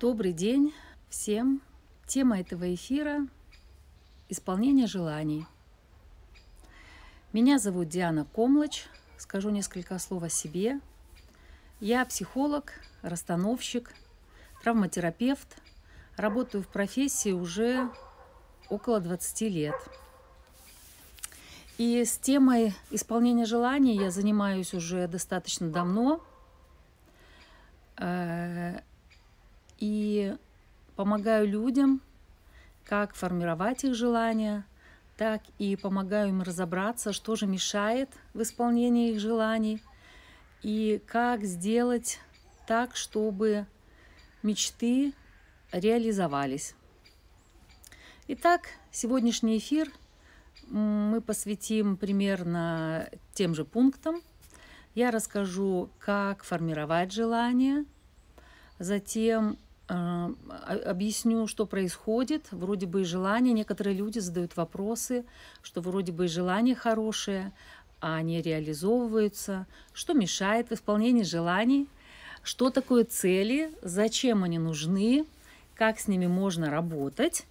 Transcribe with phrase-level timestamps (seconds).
[0.00, 0.72] Добрый день
[1.08, 1.60] всем.
[2.06, 3.26] Тема этого эфира–
[4.28, 5.44] исполнение желаний.
[7.32, 8.84] Меня зовут Диана Комлач.
[9.16, 10.78] Скажу несколько слов о себе.
[11.80, 13.92] Я психолог, расстановщик,
[14.62, 15.56] травматерапевт.
[16.16, 17.90] Работаю в профессии уже
[18.68, 19.74] около 20 лет.
[21.76, 26.22] И с темой исполнения желаний я занимаюсь уже достаточно давно
[27.96, 28.78] э,–
[29.78, 30.36] и
[30.96, 32.00] помогаю людям,
[32.84, 34.64] как формировать их желания,
[35.16, 39.82] так и помогаю им разобраться, что же мешает в исполнении их желаний,
[40.62, 42.20] и как сделать
[42.66, 43.66] так, чтобы
[44.42, 45.12] мечты
[45.72, 46.74] реализовались.
[48.28, 49.90] Итак, сегодняшний эфир
[50.68, 54.20] мы посвятим примерно тем же пунктам.
[54.94, 57.84] Я расскажу, как формировать желания,
[58.78, 62.46] затем объясню, что происходит.
[62.50, 63.54] Вроде бы и желание.
[63.54, 65.24] Некоторые люди задают вопросы,
[65.62, 67.52] что вроде бы и желание хорошее,
[68.00, 69.66] а они реализовываются.
[69.92, 71.88] Что мешает в исполнении желаний?
[72.42, 73.72] Что такое цели?
[73.82, 75.26] Зачем они нужны?
[75.74, 77.46] Как с ними можно работать?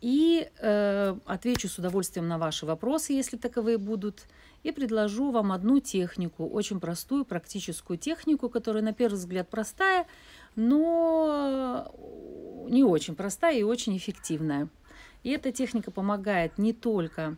[0.00, 4.26] И э, отвечу с удовольствием на ваши вопросы, если таковые будут.
[4.62, 10.06] И предложу вам одну технику, очень простую практическую технику, которая на первый взгляд простая,
[10.56, 11.92] но
[12.68, 14.68] не очень простая и очень эффективная.
[15.22, 17.36] И эта техника помогает не только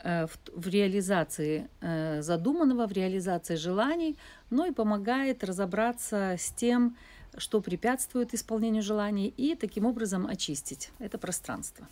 [0.00, 4.16] э, в, в реализации э, задуманного, в реализации желаний,
[4.50, 6.96] но и помогает разобраться с тем,
[7.36, 11.86] что препятствует исполнению желаний, и таким образом очистить это пространство.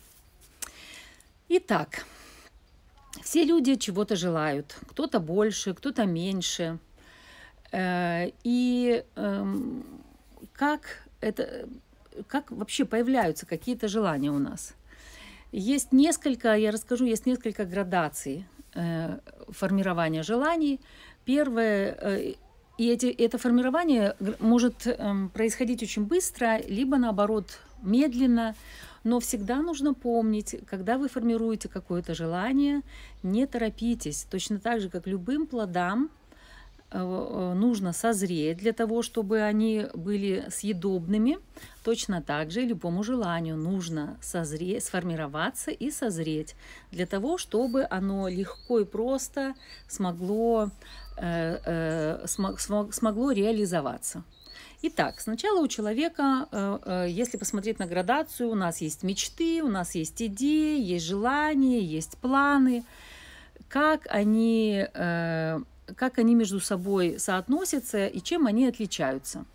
[1.49, 2.05] Итак,
[3.21, 6.79] все люди чего-то желают, кто-то больше, кто-то меньше.
[7.71, 9.83] Э, и эм,
[10.57, 10.81] как
[11.21, 11.69] это,
[12.27, 14.73] как вообще появляются какие-то желания у нас.
[15.51, 19.19] Есть несколько, я расскажу, есть несколько градаций э,
[19.49, 20.81] формирования желаний.
[21.23, 22.33] Первое, э,
[22.77, 28.55] и эти, это формирование может э, происходить очень быстро, либо наоборот медленно,
[29.03, 32.81] но всегда нужно помнить, когда вы формируете какое-то желание,
[33.23, 34.27] не торопитесь.
[34.29, 36.09] Точно так же, как любым плодам,
[36.91, 41.37] нужно созреть для того, чтобы они были съедобными.
[41.83, 46.55] Точно так же любому желанию нужно созреть, сформироваться и созреть
[46.91, 49.53] для того, чтобы оно легко и просто
[49.87, 50.69] смогло,
[51.17, 54.23] э, э, смог, смогло реализоваться.
[54.83, 59.69] Итак, сначала у человека, э, э, если посмотреть на градацию, у нас есть мечты, у
[59.69, 62.83] нас есть идеи, есть желания, есть планы.
[63.69, 65.59] Как они э,
[65.95, 69.45] как они между собой соотносятся и чем они отличаются.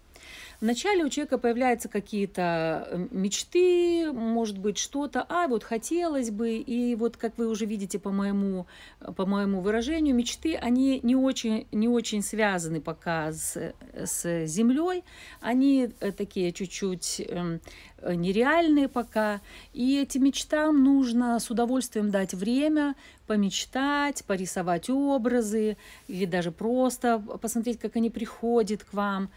[0.62, 6.94] Вначале у человека появляются какие-то э, мечты, может быть, что-то, а вот хотелось бы, и
[6.94, 8.68] вот как вы уже видите по моему,
[9.16, 15.02] по моему выражению, мечты, они не очень, не очень связаны пока с, с землей,
[15.40, 17.60] они э, такие чуть-чуть эм,
[18.00, 19.40] нереальные пока,
[19.72, 22.94] и этим мечтам нужно с удовольствием дать время,
[23.26, 29.28] помечтать, порисовать образы, или даже просто посмотреть, как они приходят к вам.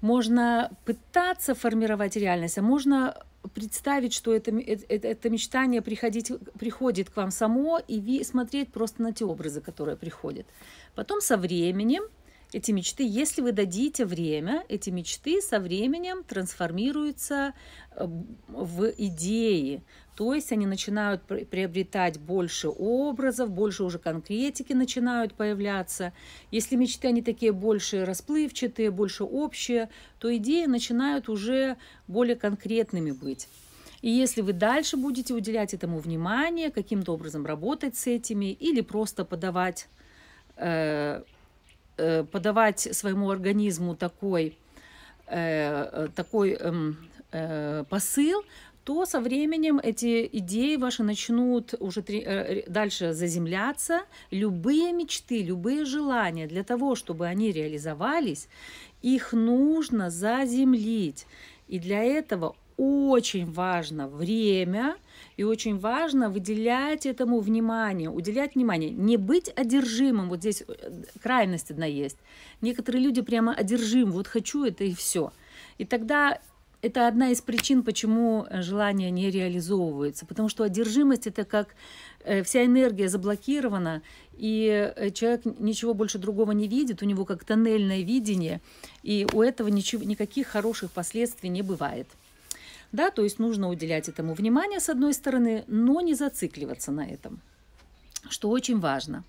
[0.00, 3.14] Можно пытаться формировать реальность, а можно
[3.54, 9.02] представить, что это, это, это мечтание приходить, приходит к вам само и ви, смотреть просто
[9.02, 10.46] на те образы, которые приходят.
[10.94, 12.02] Потом со временем
[12.52, 17.54] эти мечты, если вы дадите время, эти мечты со временем трансформируются
[17.92, 18.06] э,
[18.48, 19.84] в идеи.
[20.20, 26.12] То есть они начинают приобретать больше образов, больше уже конкретики начинают появляться.
[26.50, 29.88] Если мечты, они такие больше расплывчатые, больше общие,
[30.18, 33.48] то идеи начинают уже более конкретными быть.
[34.02, 39.24] И если вы дальше будете уделять этому внимание, каким-то образом работать с этими или просто
[39.24, 39.88] подавать
[40.56, 41.22] э,
[42.00, 44.56] Э, подавать своему организму такой,
[45.26, 46.96] э, такой эм,
[47.30, 48.42] э, посыл,
[48.84, 52.02] то со временем эти идеи ваши начнут уже
[52.66, 54.02] дальше заземляться.
[54.30, 58.48] Любые мечты, любые желания для того, чтобы они реализовались,
[59.02, 61.26] их нужно заземлить.
[61.68, 64.96] И для этого очень важно время
[65.36, 70.30] и очень важно выделять этому внимание, уделять внимание, не быть одержимым.
[70.30, 72.16] Вот здесь э, крайность одна есть.
[72.62, 75.30] Некоторые люди прямо одержимы, вот хочу это и все.
[75.76, 76.40] И тогда
[76.82, 80.26] это одна из причин, почему желание не реализовывается.
[80.26, 81.74] Потому что одержимость это как
[82.24, 84.02] э, вся энергия заблокирована,
[84.36, 88.60] и э, человек ничего больше другого не видит, у него как тоннельное видение,
[89.02, 92.08] и у этого ничего, никаких хороших последствий не бывает.
[92.92, 97.40] Да, то есть нужно уделять этому внимание, с одной стороны, но не зацикливаться на этом,
[98.28, 99.22] что очень важно.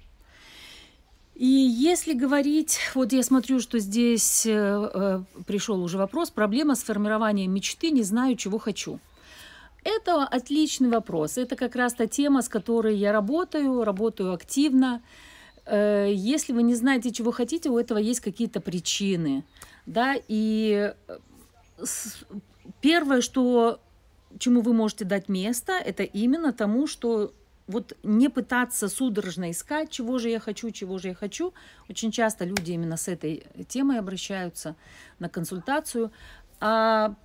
[1.36, 6.83] И если говорить, вот я смотрю, что здесь э, э, пришел уже вопрос, проблема с
[6.83, 9.00] формированием мечты, не знаю, чего хочу.
[9.83, 11.38] Это отличный вопрос.
[11.38, 15.01] Это как раз та тема, с которой я работаю, работаю активно.
[15.66, 19.44] Э, если вы не знаете, чего хотите, у этого есть какие-то причины.
[19.86, 20.16] Да?
[20.28, 21.86] И э,
[22.81, 23.80] первое, что,
[24.38, 27.33] чему вы можете дать место, это именно тому, что
[27.71, 31.53] вот не пытаться судорожно искать, чего же я хочу, чего же я хочу.
[31.89, 34.75] Очень часто люди именно с этой темой обращаются
[35.19, 36.12] на консультацию.
[36.59, 37.15] А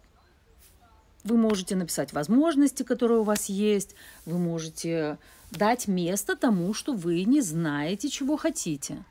[1.24, 3.94] вы можете написать возможности, которые у вас есть.
[4.24, 5.18] Вы можете
[5.50, 9.04] дать место тому, что вы не знаете, чего хотите.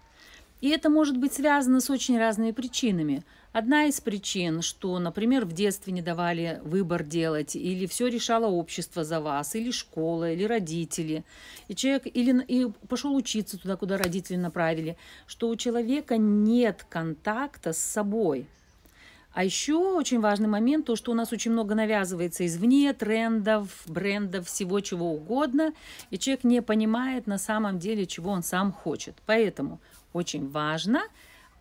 [0.61, 3.23] И это может быть связано с очень разными причинами.
[3.55, 9.05] Одна из причин, что, например, в детстве не давали выбор делать, или все решало общество
[9.05, 11.23] за вас, или школа, или родители,
[11.69, 17.71] и человек или и пошел учиться туда, куда родители направили, что у человека нет контакта
[17.71, 18.45] с собой.
[19.31, 24.47] А еще очень важный момент, то, что у нас очень много навязывается извне, трендов, брендов,
[24.47, 25.71] всего чего угодно,
[26.09, 29.15] и человек не понимает на самом деле, чего он сам хочет.
[29.25, 29.79] Поэтому
[30.11, 31.03] очень важно–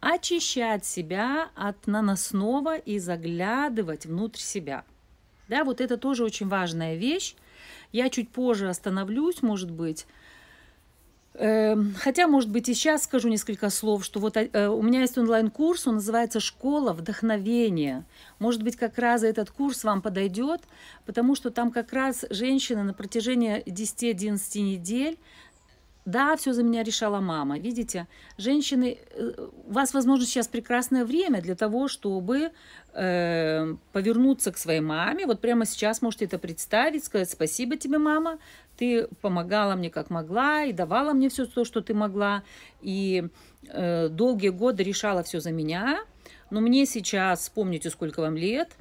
[0.05, 4.85] очищать себя от наносного и заглядывать внутрь себя.
[5.49, 7.35] Да, вот это тоже очень важная вещь.
[7.91, 10.07] Я чуть позже остановлюсь, может быть.
[11.35, 15.19] Эм, хотя, может быть, и сейчас скажу несколько слов, что вот э, у меня есть
[15.19, 18.05] онлайн-курс, он называется «Школа вдохновения».
[18.39, 20.61] Может быть, как раз этот курс вам подойдет,
[21.07, 25.19] потому что там как раз женщины на протяжении 10-11 недель
[26.05, 27.59] да, все за меня решала мама.
[27.59, 28.07] Видите,
[28.37, 32.51] женщины, э, у вас, возможно, сейчас прекрасное время для того, чтобы
[32.93, 35.27] э, повернуться к своей маме.
[35.27, 38.39] Вот прямо сейчас можете это представить, сказать спасибо тебе, мама,
[38.77, 42.43] ты помогала мне как могла и давала мне все то, что ты могла.
[42.83, 43.25] И
[43.69, 46.05] э, долгие годы решала все за меня.
[46.51, 48.77] Но мне сейчас, вспомните, сколько вам лет,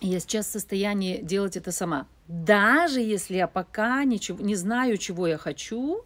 [0.00, 2.06] я сейчас в состоянии делать это сама.
[2.28, 6.04] Даже если я пока ничего, не знаю, чего я хочу,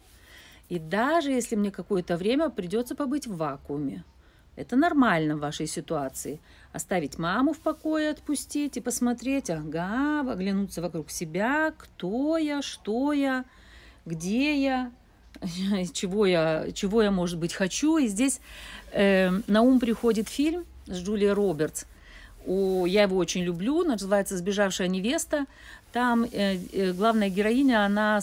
[0.69, 4.05] и даже если мне какое-то время придется побыть в вакууме,
[4.57, 6.41] это нормально в вашей ситуации.
[6.73, 13.45] Оставить маму в покое, отпустить и посмотреть, ага, оглянуться вокруг себя, кто я, что я,
[14.07, 14.93] где я,
[15.93, 17.99] чего я, чего я, может быть, хочу.
[17.99, 18.41] И здесь
[18.93, 21.87] э, на ум приходит фильм с Джулией Робертс.
[22.47, 25.47] О, я его очень люблю, называется «Сбежавшая невеста».
[25.93, 28.21] Там э, э, главная героиня, она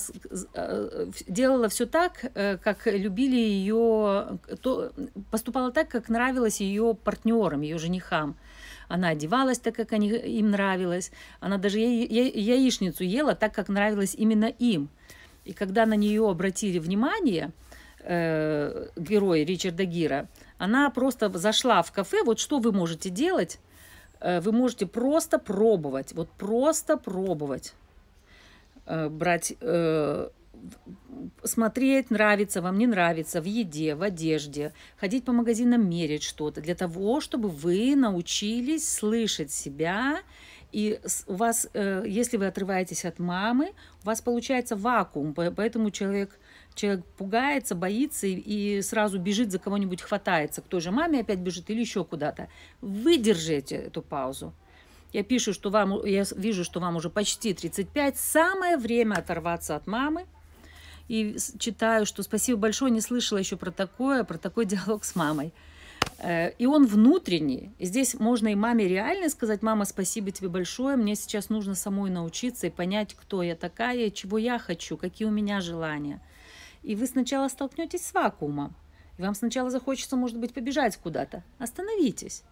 [0.54, 4.40] э, делала все так, как любили ее,
[5.32, 8.36] поступала так, как нравилось ее партнерам, ее женихам.
[8.90, 11.12] Она одевалась так, как они, им нравилось.
[11.40, 14.90] Она даже я, я, яичницу ела так, как нравилось именно им.
[15.46, 17.52] И когда на нее обратили внимание,
[18.00, 20.28] э, герой Ричарда Гира,
[20.58, 23.60] она просто зашла в кафе, вот что вы можете делать,
[24.22, 27.74] вы можете просто пробовать, вот просто пробовать
[28.86, 30.30] э, брать, э,
[31.44, 36.76] смотреть, нравится вам, не нравится, в еде, в одежде, ходить по магазинам, мерить что-то, для
[36.76, 40.22] того, чтобы вы научились слышать себя,
[40.72, 43.74] и у вас, если вы отрываетесь от мамы,
[44.04, 46.40] у вас получается вакуум, поэтому человек
[46.76, 51.40] человек пугается, боится и, и сразу бежит за кого-нибудь, хватается, к той же маме опять
[51.40, 52.48] бежит или еще куда-то.
[52.82, 54.54] Выдержите эту паузу.
[55.14, 58.18] Я пишу, что вам, я вижу, что вам уже почти 35.
[58.18, 60.26] Самое время оторваться от мамы.
[61.10, 65.54] И читаю, что спасибо большое, не слышала еще про такое, про такой диалог с мамой.
[66.22, 67.72] Э, и он внутренний.
[67.80, 72.12] И здесь можно и маме реально сказать, мама, спасибо тебе большое, мне сейчас нужно самой
[72.12, 76.22] научиться и понять, кто я такая, чего я хочу, какие у меня желания.
[76.84, 78.76] И вы сначала столкнетесь с вакуумом.
[79.18, 81.44] И вам сначала захочется, может быть, побежать куда-то.
[81.58, 82.44] Остановитесь.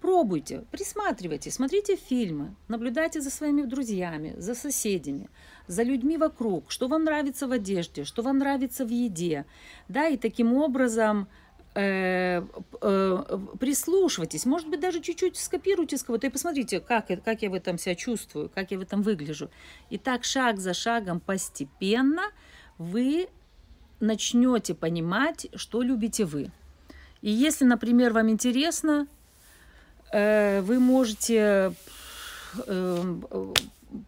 [0.00, 5.30] Пробуйте, присматривайте, смотрите фильмы, наблюдайте за своими друзьями, за соседями,
[5.66, 9.46] за людьми вокруг, что вам нравится в одежде, что вам нравится в еде.
[9.88, 11.26] Да, и таким образом
[11.74, 12.42] э,
[12.80, 17.54] э, прислушивайтесь, может быть, даже чуть-чуть скопируйте с кого-то и посмотрите, как, как я в
[17.54, 19.50] этом себя чувствую, как я в этом выгляжу.
[19.90, 22.22] И так шаг за шагом постепенно
[22.78, 23.28] вы
[24.00, 26.50] начнете понимать, что любите вы.
[27.22, 29.06] И если, например, вам интересно,
[30.12, 31.72] э, вы можете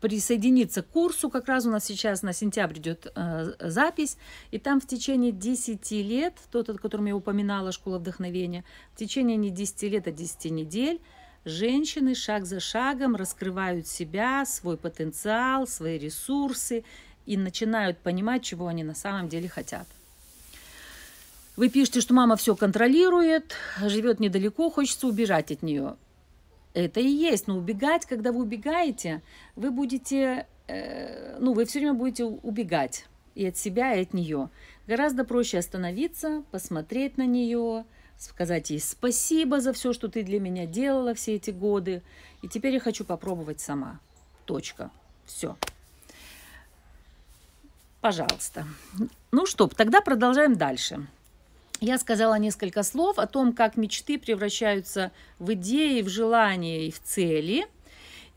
[0.01, 1.31] присоединиться к курсу.
[1.31, 4.17] Как раз у нас сейчас на сентябрь идет э, запись.
[4.51, 9.37] И там в течение 10 лет, тот, о котором я упоминала, школа вдохновения, в течение
[9.37, 11.01] не 10 лет, а 10 недель,
[11.47, 16.83] Женщины шаг за шагом раскрывают себя, свой потенциал, свои ресурсы
[17.25, 19.87] и начинают понимать, чего они на самом деле хотят.
[21.55, 25.97] Вы пишете, что мама все контролирует, живет недалеко, хочется убежать от нее.
[26.77, 27.47] Это и есть.
[27.47, 29.23] Но убегать, когда вы убегаете,
[29.57, 34.51] вы будете, э, ну, вы все время будете убегать и от себя, и от нее.
[34.87, 37.87] Гораздо проще остановиться, посмотреть на нее,
[38.19, 42.03] сказать ей спасибо за все, что ты для меня делала все эти годы.
[42.43, 43.99] И теперь я хочу попробовать сама.
[44.45, 44.91] Точка.
[45.25, 45.57] Все.
[48.03, 48.67] Пожалуйста.
[49.33, 51.07] Ну что, тогда продолжаем дальше
[51.81, 57.01] я сказала несколько слов о том, как мечты превращаются в идеи, в желания и в
[57.03, 57.67] цели.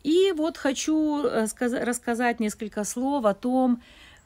[0.04, 3.82] И вот хочу э, рассказать несколько слов о том,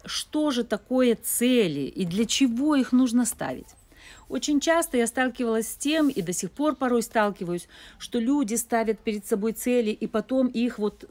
[0.06, 3.68] что же такое цели и для чего их нужно ставить.
[4.30, 7.68] Очень часто я сталкивалась с тем, и до сих пор порой сталкиваюсь,
[8.00, 11.06] что люди ставят перед собой цели, и потом их вот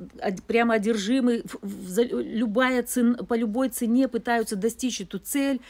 [0.46, 5.60] прямо одержимы, любая цен, по любой цене пытаются достичь эту цель,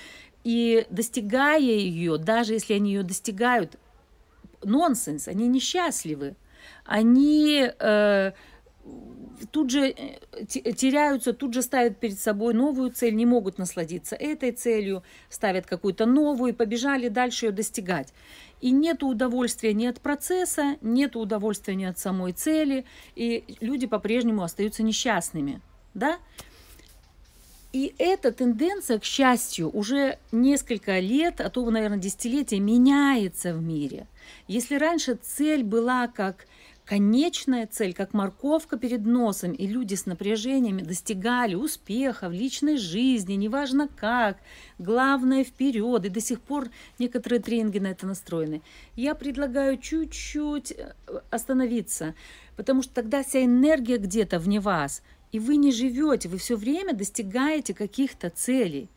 [0.44, 3.78] и достигая ее, даже если они ее достигают,
[4.62, 6.36] нонсенс, они несчастливы.
[6.84, 8.32] Они э,
[9.50, 14.52] тут же э, теряются, тут же ставят перед собой новую цель, не могут насладиться этой
[14.52, 18.12] целью, ставят какую-то новую и побежали дальше ее достигать.
[18.60, 22.84] И нет удовольствия ни от процесса, нет удовольствия ни от самой цели,
[23.16, 25.60] и люди по-прежнему остаются несчастными.
[25.94, 26.18] Да?
[27.72, 34.06] И эта тенденция, к счастью, уже несколько лет, а то, наверное, десятилетия меняется в мире.
[34.46, 36.46] Если раньше цель была как
[36.84, 43.34] конечная цель, как морковка перед носом, и люди с напряжениями достигали успеха в личной жизни,
[43.34, 44.36] неважно как,
[44.78, 48.60] главное вперед, и до сих пор некоторые тренинги на это настроены.
[48.96, 50.92] Я предлагаю чуть-чуть э,
[51.30, 52.14] остановиться,
[52.56, 55.02] потому что тогда вся энергия где-то вне вас,
[55.32, 58.88] и вы не живете, вы все время достигаете каких-то целей.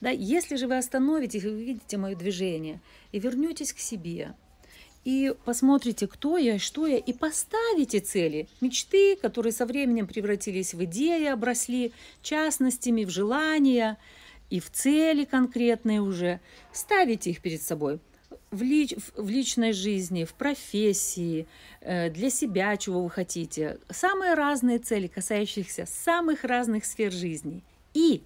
[0.00, 0.10] Да?
[0.10, 2.80] Если же вы остановитесь, вы видите мое движение,
[3.12, 4.34] и вернетесь к себе,
[5.04, 10.84] и посмотрите, кто я, что я, и поставите цели, мечты, которые со временем превратились в
[10.84, 13.98] идеи, обросли частностями, в желания
[14.50, 16.40] и в цели конкретные уже,
[16.72, 18.00] ставите их перед собой–
[18.54, 21.46] в, лич, в личной жизни, в профессии,
[21.80, 23.78] э, для себя, чего вы хотите.
[23.90, 27.62] Самые разные цели, касающиеся самых разных сфер жизни.
[27.92, 28.22] И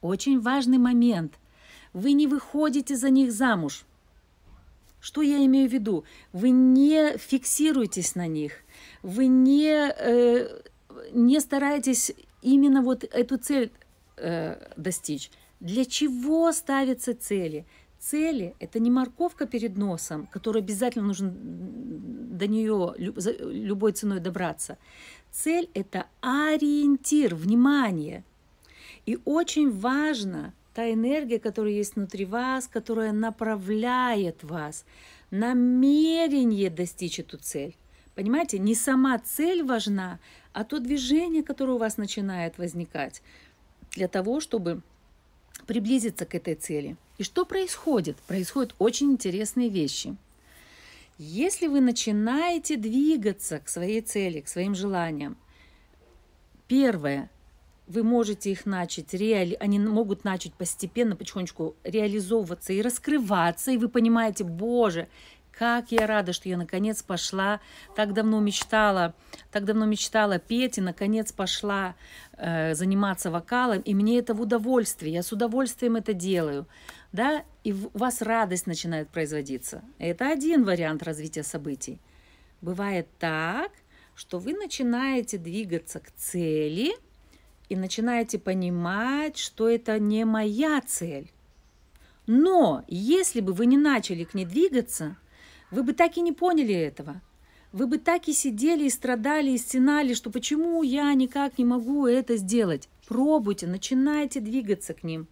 [0.00, 1.34] очень важный момент.
[1.92, 3.84] Вы не выходите за них замуж.
[5.00, 6.04] Что я имею в виду?
[6.32, 8.52] Вы не фиксируетесь на них.
[9.02, 10.62] Вы не, э,
[11.12, 13.70] не стараетесь именно вот эту цель
[14.16, 15.30] э, достичь.
[15.60, 17.64] Для чего ставятся цели?
[18.10, 24.76] Цели– это не морковка перед носом, которая обязательно нужно до нее любой ценой добраться.
[25.30, 28.22] Цель– это ориентир, внимание.
[29.06, 34.84] И очень важно та энергия, которая есть внутри вас, которая направляет вас,
[35.30, 37.76] намерение достичь эту цель.
[38.14, 40.18] Понимаете, не сама цель важна,
[40.52, 43.22] а то движение, которое у вас начинает возникать
[43.92, 44.82] для того, чтобы
[45.64, 46.96] приблизиться к этой цели.
[47.18, 48.16] И что происходит?
[48.26, 50.16] Происходят очень интересные вещи.
[51.18, 55.36] Если вы начинаете двигаться к своей цели, к своим желаниям,
[56.66, 57.30] первое,
[57.86, 59.56] вы можете их начать, реали...
[59.60, 65.08] они могут начать постепенно, потихонечку реализовываться и раскрываться, и вы понимаете, боже,
[65.58, 67.60] как я рада, что я наконец пошла,
[67.94, 69.14] так давно мечтала,
[69.52, 71.94] так давно мечтала петь, и наконец пошла
[72.36, 76.66] э, заниматься вокалом, и мне это в удовольствие, я с удовольствием это делаю,
[77.12, 79.82] да, и у вас радость начинает производиться.
[79.98, 82.00] Это один вариант развития событий.
[82.60, 83.70] Бывает так,
[84.14, 86.96] что вы начинаете двигаться к цели
[87.68, 91.30] и начинаете понимать, что это не моя цель.
[92.26, 95.16] Но если бы вы не начали к ней двигаться,
[95.74, 97.20] вы бы так и не поняли этого.
[97.72, 102.06] Вы бы так и сидели и страдали, и стенали, что почему я никак не могу
[102.06, 102.88] это сделать.
[103.08, 105.26] Пробуйте, начинайте двигаться к ним.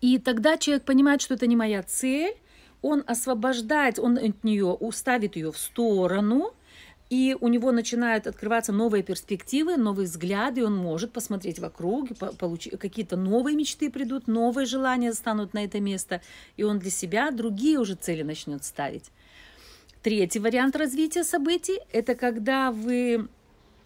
[0.00, 2.36] И тогда человек понимает, что это не моя цель,
[2.80, 6.52] он освобождает, он от нее уставит ее в сторону–
[7.08, 12.08] и у него начинают открываться новые перспективы, новые взгляды, он может посмотреть вокруг,
[12.38, 16.20] получить какие-то новые мечты придут, новые желания станут на это место,
[16.56, 19.10] и он для себя другие уже цели начнет ставить.
[20.02, 23.28] Третий вариант развития событий– это когда вы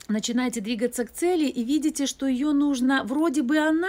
[0.09, 3.89] начинаете двигаться к цели и видите, что ее нужно, вроде бы она,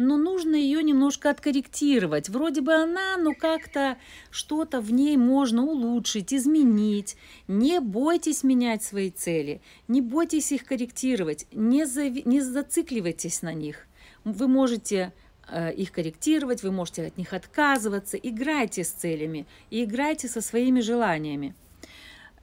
[0.00, 2.30] но нужно ее немножко откорректировать.
[2.30, 3.98] Вроде бы она, но как-то
[4.30, 7.16] что-то в ней можно улучшить, изменить.
[7.48, 13.86] Не бойтесь менять свои цели, не бойтесь их корректировать, не, за, не зацикливайтесь на них.
[14.24, 15.12] Вы можете
[15.48, 18.16] э, их корректировать, вы можете от них отказываться.
[18.16, 21.54] Играйте с целями и играйте со своими желаниями.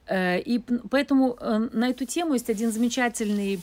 [0.06, 0.60] Э, и
[0.90, 3.60] поэтому э, на эту тему есть один замечательный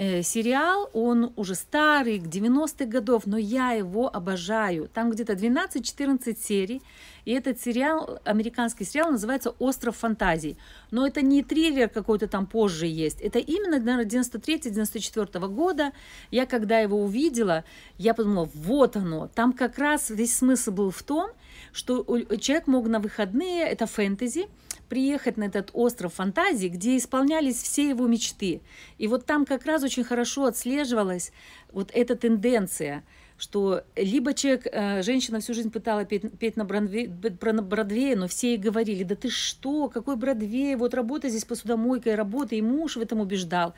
[0.00, 4.88] э, сериал, он уже старый, 90-х годов, но я его обожаю.
[4.88, 6.80] Там где-то 12-14 серий,
[7.26, 10.56] и этот сериал, американский сериал, называется «Остров фантазий».
[10.90, 15.92] Но это не триллер какой-то там позже есть, это именно, наверное, 93-94 года.
[16.30, 17.64] Я когда его увидела,
[17.98, 21.30] я подумала, вот оно, там как раз весь смысл был в том,
[21.72, 22.04] что
[22.38, 24.48] человек мог на выходные, это фэнтези,
[24.90, 28.60] приехать на этот остров фантазий, где исполнялись все его мечты.
[28.98, 31.32] И вот там как раз очень хорошо отслеживалась
[31.72, 33.02] вот эта тенденция–
[33.40, 38.28] что либо человек, э, женщина всю жизнь пыталась петь, петь на, Бродвее, на Бродвее, но
[38.28, 42.96] все ей говорили, да ты что, какой Бродвей, вот работа здесь посудомойкой, работа, и муж
[42.96, 43.72] в этом убеждал.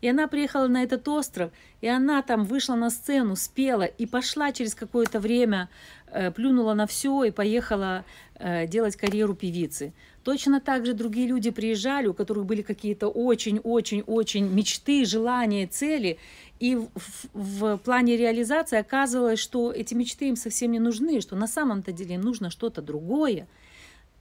[0.00, 4.52] И она приехала на этот остров, и она там вышла на сцену, спела, и пошла
[4.52, 5.68] через какое-то время,
[6.12, 8.04] э, плюнула на все и поехала
[8.36, 9.92] э, делать карьеру певицы.
[10.28, 16.18] Точно так же другие люди приезжали, у которых были какие-то очень-очень-очень мечты, желания, цели,
[16.60, 16.88] и в,
[17.32, 22.16] в плане реализации оказывалось, что эти мечты им совсем не нужны, что на самом-то деле
[22.16, 23.48] им нужно что-то другое.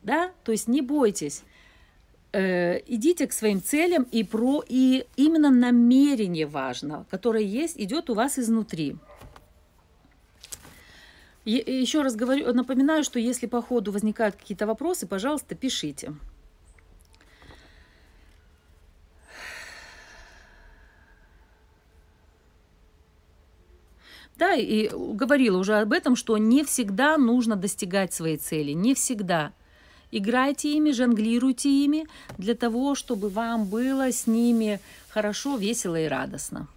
[0.02, 0.32] Да?
[0.46, 1.44] То есть не бойтесь.
[2.32, 8.14] Э, идите к своим целям, и, про, и именно намерение важно, которое есть, идет у
[8.14, 8.96] вас изнутри.
[11.48, 16.14] Еще раз говорю, напоминаю, что если по ходу возникают какие-то вопросы, пожалуйста, пишите.
[24.36, 29.54] Да, и говорила уже об этом, что не всегда нужно достигать своей цели, не всегда.
[30.12, 36.68] Играйте ими, жонглируйте ими для того, чтобы вам было с ними хорошо, весело и радостно.
[36.68, 36.76] Э,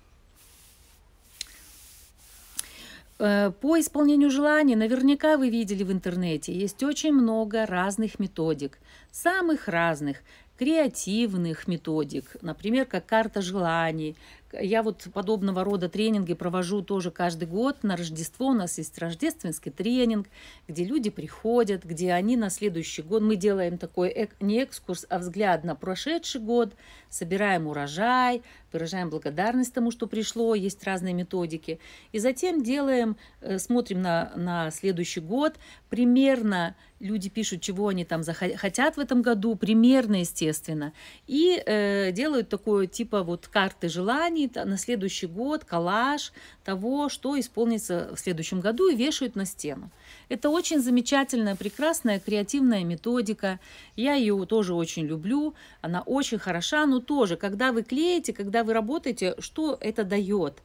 [3.20, 8.78] по исполнению желаний наверняка вы видели в интернете, есть очень много разных методик,
[9.10, 10.22] самых разных,
[10.58, 14.16] креативных методик, например, как карта желаний,
[14.52, 17.82] я вот подобного рода тренинги провожу тоже каждый год.
[17.82, 20.28] На Рождество у нас есть рождественский тренинг,
[20.68, 25.64] где люди приходят, где они на следующий год, мы делаем такой не экскурс, а взгляд
[25.64, 26.74] на прошедший год,
[27.08, 31.80] собираем урожай, выражаем благодарность тому, что пришло, есть разные методики.
[32.12, 35.56] И затем делаем, э, смотрим на, на следующий год,
[35.88, 38.22] примерно люди пишут, чего они там
[38.56, 40.92] хотят в этом году, примерно, естественно,
[41.26, 46.32] и э, делают такое типа вот карты желаний на следующий год, коллаж
[46.64, 49.90] того, что исполнится в следующем году, и вешают на стену.
[50.28, 53.60] Это очень замечательная, прекрасная, креативная методика.
[53.96, 58.72] Я ее тоже очень люблю, она очень хороша, но тоже, когда вы клеите, когда вы
[58.72, 60.62] работаете, что это дает?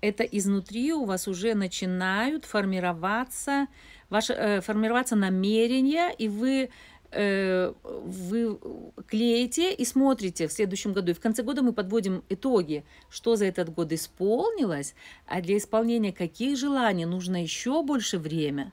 [0.00, 3.66] Это изнутри у вас уже начинают формироваться
[4.10, 6.70] ваше, э, формироваться намерения, и вы
[7.10, 8.58] вы
[9.06, 11.12] клеите и смотрите в следующем году.
[11.12, 14.94] И в конце года мы подводим итоги, что за этот год исполнилось,
[15.26, 18.70] а для исполнения каких желаний нужно еще больше время.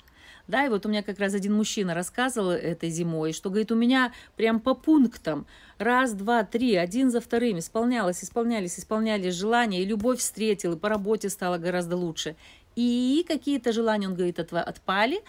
[0.48, 3.76] Да, и вот у меня как раз один мужчина рассказывал этой зимой, что, говорит, у
[3.76, 5.48] меня прям по пунктам
[5.80, 10.88] раз, два, три, один за вторым исполнялось, исполнялись, исполнялись желания, и любовь встретил, и по
[10.88, 12.36] работе стало гораздо лучше.
[12.76, 15.22] И какие-то желания, он говорит, отпали,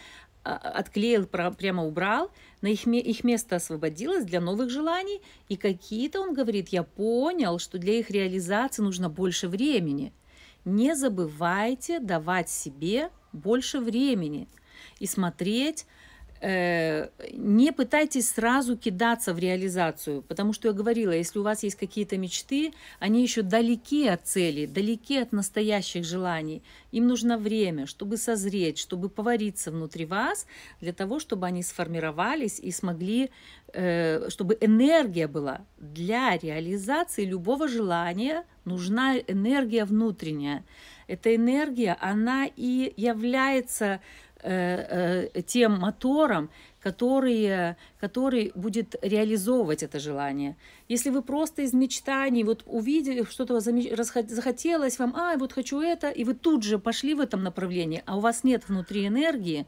[0.45, 2.31] а, отклеил, прямо убрал,
[2.62, 7.79] на их, их место освободилось для новых желаний, и какие-то, он говорит, я понял, что
[7.79, 10.12] для их реализации нужно больше времени.
[10.64, 14.49] Не забывайте давать себе больше времени
[14.99, 15.87] и смотреть,
[16.40, 22.18] не пытайтесь сразу кидаться в реализацию, потому что я говорила, если у вас есть какие-то
[22.18, 26.62] мечты, они еще далеки от цели, далеки от настоящих желаний.
[26.92, 30.46] Им нужно время, чтобы созреть, чтобы повариться внутри вас,
[30.81, 33.31] для того, чтобы они сформировались и смогли,
[33.72, 40.64] э, чтобы энергия была для реализации любого желания, нужна энергия внутренняя.
[41.07, 44.01] Эта энергия, она и является
[44.48, 50.56] Э, э, тем мотором, который, который будет реализовывать это желание.
[50.87, 56.22] Если вы просто из мечтаний вот увидели, что-то захотелось вам, а, вот хочу это, и
[56.22, 59.66] вы тут же пошли в этом направлении, а у вас нет внутри энергии,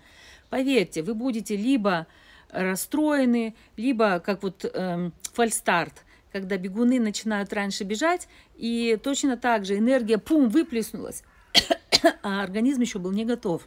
[0.48, 2.06] поверьте, вы будете либо
[2.50, 9.76] расстроены, либо как вот эм, фальстарт, когда бегуны начинают раньше бежать, и точно так же
[9.76, 11.24] энергия, пум, выплеснулась,
[12.22, 13.66] а организм еще был не готов.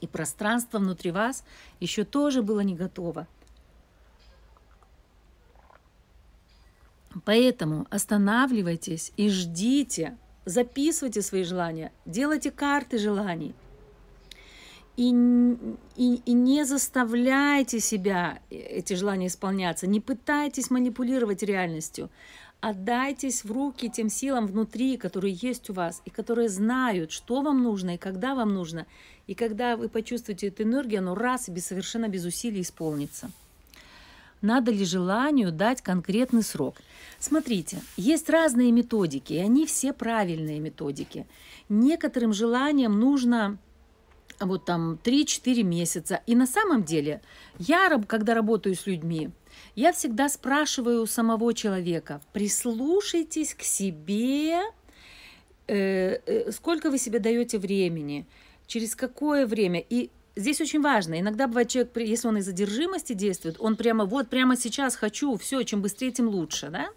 [0.00, 1.44] И пространство внутри вас
[1.80, 3.26] еще тоже было не готово.
[7.24, 13.54] Поэтому останавливайтесь и ждите, записывайте свои желания, делайте карты желаний.
[14.96, 15.08] И,
[15.96, 22.10] и, и не заставляйте себя эти желания исполняться, не пытайтесь манипулировать реальностью.
[22.60, 27.62] Отдайтесь в руки тем силам внутри, которые есть у вас, и которые знают, что вам
[27.62, 28.86] нужно и когда вам нужно.
[29.30, 33.30] И когда вы почувствуете эту энергию, оно раз и без, совершенно без усилий исполнится.
[34.42, 36.74] Надо ли желанию дать конкретный срок?
[37.20, 41.28] Смотрите, есть разные методики, и они все правильные методики.
[41.68, 43.58] Некоторым желаниям нужно
[44.40, 46.22] вот там 3-4 месяца.
[46.26, 47.22] И на самом деле,
[47.60, 49.30] я, когда работаю с людьми,
[49.76, 54.58] я всегда спрашиваю у самого человека, прислушайтесь к себе,
[55.68, 58.26] э, э, сколько вы себе даете времени,
[58.70, 59.84] через какое время.
[59.90, 64.28] И здесь очень важно, иногда бывает человек, если он из задержимости действует, он прямо вот
[64.28, 66.88] прямо сейчас хочу, все, чем быстрее, тем лучше, да?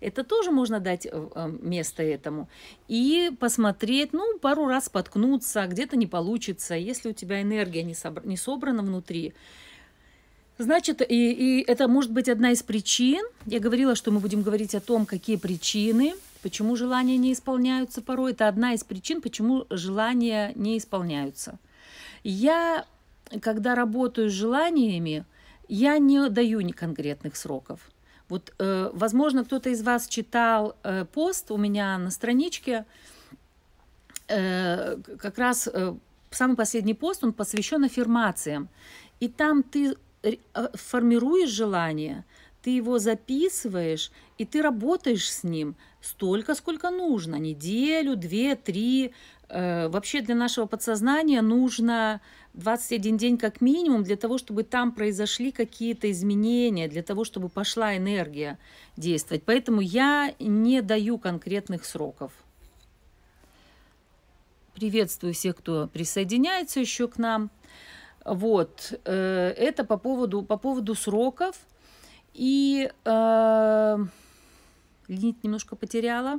[0.00, 2.48] Это тоже можно дать э, место этому.
[2.88, 6.74] И посмотреть, ну, пару раз споткнуться, где-то не получится.
[6.74, 9.34] Если у тебя энергия не, собр- не собрана внутри,
[10.60, 13.24] Значит, и, и это может быть одна из причин.
[13.46, 18.32] Я говорила, что мы будем говорить о том, какие причины, почему желания не исполняются порой.
[18.32, 21.58] Это одна из причин, почему желания не исполняются.
[22.24, 22.84] Я,
[23.40, 25.24] когда работаю с желаниями,
[25.68, 27.80] я не даю ни конкретных сроков.
[28.28, 32.84] Вот, э, возможно, кто-то из вас читал э, пост у меня на страничке,
[34.28, 35.94] э, как раз э,
[36.30, 38.68] самый последний пост, он посвящен аффирмациям.
[39.20, 39.96] И там ты
[40.52, 42.24] а, формируешь желание,
[42.62, 47.36] ты его записываешь, и ты работаешь с ним столько, сколько нужно.
[47.36, 49.12] Неделю, две, три.
[49.48, 52.20] Э, вообще для нашего подсознания нужно
[52.54, 57.96] 21 день как минимум для того, чтобы там произошли какие-то изменения, для того, чтобы пошла
[57.96, 58.58] энергия
[58.96, 59.44] действовать.
[59.44, 62.32] Поэтому я не даю конкретных сроков.
[64.74, 67.50] Приветствую всех, кто присоединяется еще к нам.
[68.24, 71.56] Вот, э, это по поводу, по поводу сроков.
[72.38, 73.98] И э,
[75.08, 76.38] нить немножко потеряла.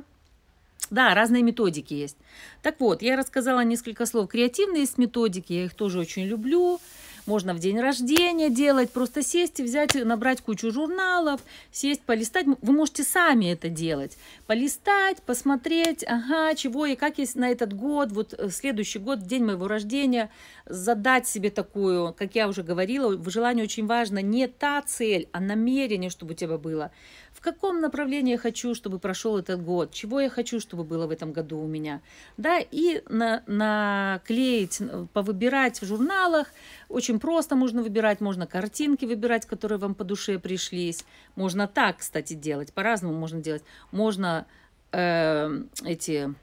[0.88, 2.16] Да, разные методики есть.
[2.62, 4.30] Так вот, я рассказала несколько слов.
[4.30, 6.80] Креативные есть методики, я их тоже очень люблю.
[7.30, 11.40] Можно в день рождения делать, просто сесть и взять, набрать кучу журналов,
[11.70, 12.44] сесть, полистать.
[12.60, 14.18] Вы можете сами это делать.
[14.48, 19.44] Полистать, посмотреть, ага, чего и как есть на этот год, вот э, следующий год, день
[19.44, 20.28] моего рождения,
[20.66, 25.38] задать себе такую, как я уже говорила, в желании очень важно не та цель, а
[25.38, 26.90] намерение, чтобы у тебя было
[27.40, 31.10] в каком направлении я хочу, чтобы прошел этот год, чего я хочу, чтобы было в
[31.10, 32.02] этом году у меня.
[32.36, 34.82] Да, и на, наклеить,
[35.14, 36.48] повыбирать в журналах.
[36.90, 41.06] Очень просто можно выбирать, можно картинки выбирать, которые вам по душе пришлись.
[41.34, 43.62] Можно так, кстати, делать, по-разному можно делать.
[43.90, 44.44] Можно
[44.92, 46.34] э, эти э,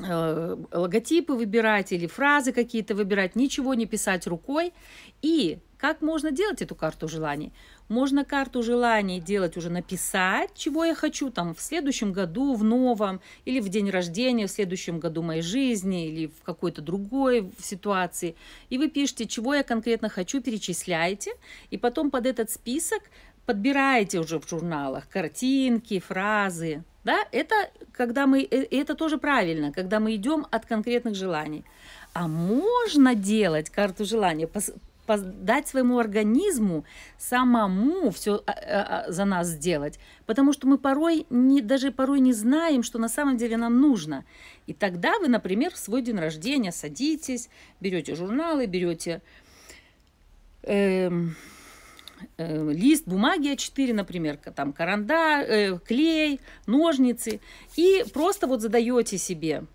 [0.00, 4.72] логотипы выбирать или фразы какие-то выбирать, ничего не писать рукой.
[5.22, 7.52] И как можно делать эту карту желаний?
[7.88, 13.20] Можно карту желаний делать уже написать, чего я хочу там в следующем году, в новом,
[13.44, 18.34] или в день рождения, в следующем году моей жизни, или в какой-то другой ситуации.
[18.68, 21.32] И вы пишете, чего я конкретно хочу, перечисляете,
[21.70, 23.02] и потом под этот список
[23.46, 26.84] подбираете уже в журналах картинки, фразы.
[27.04, 27.26] Да?
[27.32, 27.54] Это,
[27.92, 31.64] когда мы, э, это тоже правильно, когда мы идем от конкретных желаний.
[32.12, 34.48] А можно делать карту желания,
[35.16, 36.84] дать своему организму
[37.16, 42.20] самому все а, а, а, за нас сделать, потому что мы порой не, даже порой
[42.20, 44.24] не знаем, что на самом деле нам нужно.
[44.66, 47.48] И тогда вы, например, в свой день рождения садитесь,
[47.80, 49.22] берете журналы, берете
[50.62, 51.10] э,
[52.38, 57.40] э, лист бумаги А4, например, там каранда, э, клей, ножницы,
[57.76, 59.64] и просто вот задаете себе–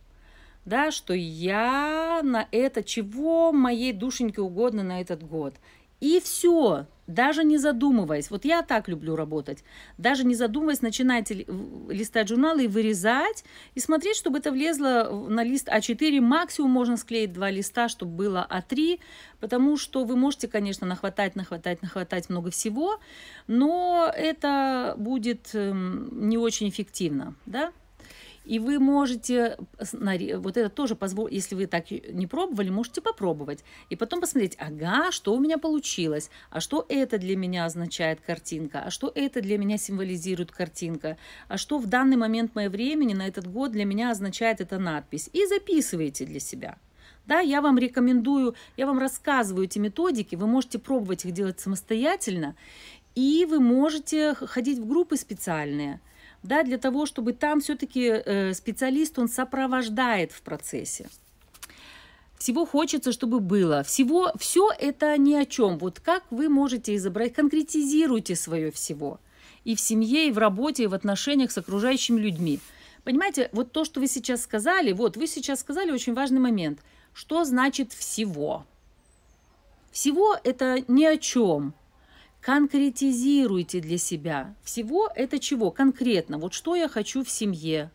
[0.66, 5.56] да, что я на это, чего моей душеньке угодно на этот год.
[6.04, 8.30] И все, даже не задумываясь.
[8.30, 9.64] Вот я так люблю работать.
[9.98, 11.46] Даже не задумываясь, начинайте
[11.88, 16.20] листать журналы и вырезать, и смотреть, чтобы это влезло на лист А4.
[16.20, 19.00] Максимум можно склеить два листа, чтобы было А3,
[19.40, 23.00] потому что вы можете, конечно, нахватать, нахватать, нахватать много всего,
[23.48, 27.72] но это будет эм, не очень эффективно, да?
[28.46, 33.64] И вы можете, вот это тоже позволить, если вы так не пробовали, можете попробовать.
[33.90, 38.84] И потом посмотреть, ага, что у меня получилось, а что это для меня означает картинка,
[38.86, 43.28] а что это для меня символизирует картинка, а что в данный момент моего времени на
[43.28, 45.30] этот год для меня означает эта надпись.
[45.32, 46.78] И записывайте для себя.
[47.26, 52.56] Да, я вам рекомендую, я вам рассказываю эти методики, вы можете пробовать их делать самостоятельно,
[53.16, 56.02] и вы можете ходить в группы специальные,
[56.44, 61.10] да, для того, чтобы там все-таки э, специалист, он сопровождает в процессе.
[62.38, 63.84] Всего хочется, чтобы было.
[63.84, 65.78] Всего, все это ни о чем.
[65.78, 69.20] Вот как вы можете изобразить, конкретизируйте свое всего.
[69.64, 72.60] И в семье, и в работе, и в отношениях с окружающими людьми.
[73.06, 76.80] Понимаете, вот то, что вы сейчас сказали, вот вы сейчас сказали очень важный момент–
[77.14, 78.66] что значит всего?
[79.92, 81.76] Всего это ни о чем.
[82.44, 84.54] Конкретизируйте для себя.
[84.64, 85.72] Всего это чего?
[85.72, 86.38] Конкретно.
[86.38, 87.90] Вот что я хочу в семье,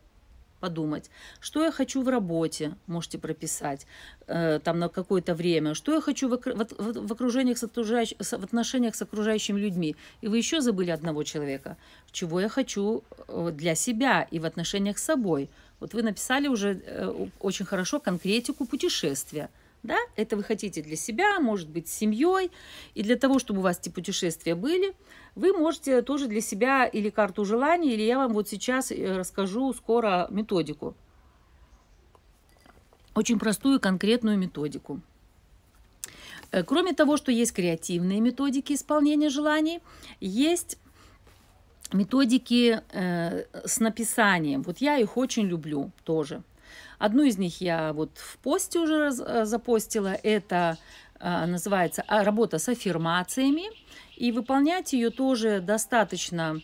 [0.59, 3.85] подумать, что я хочу в работе, можете прописать
[4.25, 8.43] э, там на какое-то время, что я хочу в, в, в окружениях с окружающ, в
[8.43, 9.95] отношениях с окружающими людьми.
[10.21, 11.77] И вы еще забыли одного человека,
[12.11, 15.47] чего я хочу э, для себя и в отношениях с собой.
[15.79, 19.51] Вот вы написали уже э, очень хорошо конкретику путешествия.
[19.81, 22.51] Да, это вы хотите для себя, может быть, с семьей.
[22.95, 24.93] И для того, чтобы у вас эти путешествия были,
[25.35, 29.73] вы можете тоже для себя или карту желаний, или я вам вот сейчас э, расскажу
[29.73, 30.95] скоро методику.
[33.15, 35.01] Очень простую конкретную методику.
[36.51, 39.79] Э, кроме того, что есть креативные методики исполнения желаний,
[40.19, 40.77] есть
[41.93, 44.61] методики э, с написанием.
[44.63, 46.43] Вот я их очень люблю тоже.
[46.99, 50.13] Одну из них я вот в посте уже раз, э, запостила.
[50.21, 50.77] Это
[51.19, 53.63] э, называется а, работа с аффирмациями.
[54.17, 56.61] И выполнять ее тоже достаточно,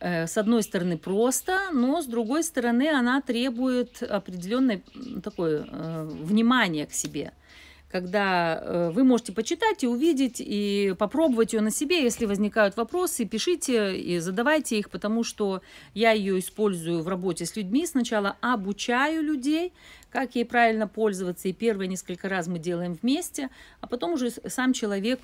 [0.00, 4.82] э, с одной стороны, просто, но с другой стороны, она требует определенной
[5.22, 7.32] такой внимания к себе–
[7.90, 12.02] когда э, вы можете почитать и увидеть, и попробовать ее на себе.
[12.02, 15.62] Если возникают вопросы, пишите и задавайте их, потому что
[15.94, 17.86] я ее использую в работе с людьми.
[17.86, 19.72] Сначала обучаю людей,
[20.10, 24.72] как ей правильно пользоваться, и первые несколько раз мы делаем вместе, а потом уже сам
[24.72, 25.20] человек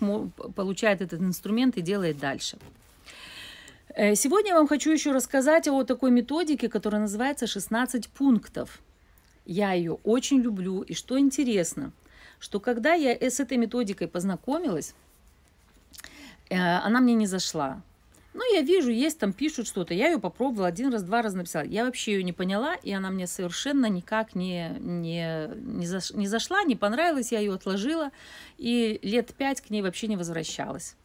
[0.55, 2.59] получает этот инструмент и делает дальше.
[3.88, 8.81] Э, сегодня я вам хочу еще рассказать о такой методике, которая называется «16 пунктов».
[9.44, 11.90] Я ее очень люблю, и что интересно–
[12.42, 14.96] что когда я с этой методикой познакомилась,
[16.50, 17.81] э, она мне не зашла.
[18.35, 19.94] Ну, я вижу, есть там, пишут что-то.
[19.94, 21.62] Я ее попробовала один раз, два раза написала.
[21.62, 26.26] Я вообще ее не поняла, и она мне совершенно никак не, не, не, заш, не
[26.26, 27.31] зашла, не понравилась.
[27.31, 28.11] Я ее отложила,
[28.59, 30.96] и лет пять к ней вообще не возвращалась.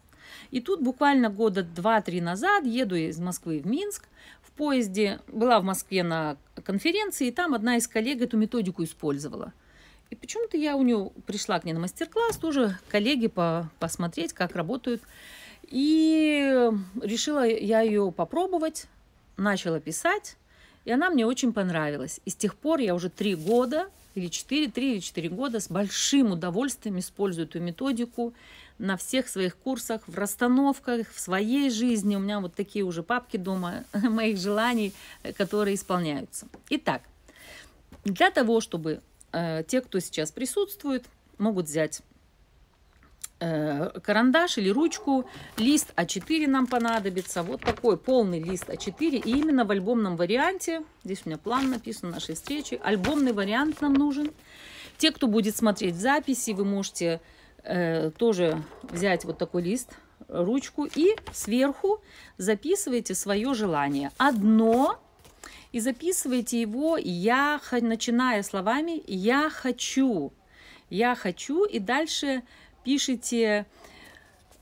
[0.49, 4.07] И тут буквально года два-три назад еду из Москвы в Минск.
[4.41, 9.53] В поезде была в Москве на конференции, и там одна из коллег эту методику использовала–
[10.09, 14.55] и почему-то я у нее пришла к ней на мастер-класс, тоже коллеги по, посмотреть, как
[14.55, 15.01] работают.
[15.63, 18.87] И решила я ее попробовать,
[19.35, 20.37] начала писать,
[20.85, 22.21] и она мне очень понравилась.
[22.23, 25.69] И с тех пор я уже три года, или четыре, три или четыре года с
[25.69, 28.33] большим удовольствием использую эту методику
[28.79, 32.15] на всех своих курсах, в расстановках, в своей жизни.
[32.15, 34.93] У меня вот такие уже папки дома моих желаний,
[35.35, 36.47] которые исполняются.
[36.69, 37.01] Итак,
[38.05, 39.16] для того, чтобы Э,
[39.67, 41.05] те, кто сейчас присутствует,
[41.37, 42.01] могут взять
[43.39, 49.65] э, карандаш или ручку, лист А4 нам понадобится, вот такой полный лист А4, и именно
[49.65, 54.31] в альбомном варианте, здесь у меня план написан нашей встречи, альбомный вариант нам нужен.
[54.97, 57.21] Те, кто будет смотреть записи, вы можете
[57.63, 59.91] э, тоже взять вот такой лист,
[60.27, 62.01] ручку и сверху
[62.37, 64.11] записывайте свое желание.
[64.17, 64.99] Одно
[65.77, 70.33] и записывайте его, я, начиная словами «я хочу»,
[70.89, 72.41] «я хочу», и дальше
[72.83, 73.67] пишите,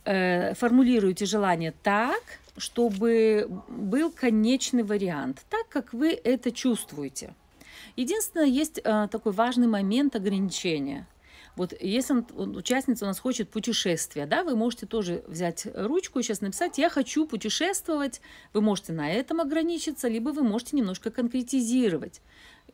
[0.04, 2.22] э, формулируйте желание так,
[2.58, 7.34] чтобы был конечный вариант, так как вы это чувствуете.
[7.96, 11.08] Единственное, есть э, такой важный момент ограничения–
[11.56, 16.42] вот если участница у нас хочет путешествия, да, вы можете тоже взять ручку и сейчас
[16.42, 18.22] написать «я хочу путешествовать».
[18.54, 22.22] Вы можете на этом ограничиться, либо вы можете немножко конкретизировать.